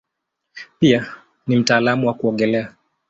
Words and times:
Pia 0.79 1.15
ni 1.47 1.55
mtaalamu 1.57 2.07
wa 2.07 2.13
kuogelea. 2.13 2.73